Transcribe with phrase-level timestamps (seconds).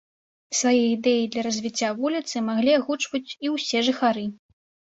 [0.59, 4.29] Свае ідэі для развіцця вуліцы маглі агучваць і ўсе жыхары.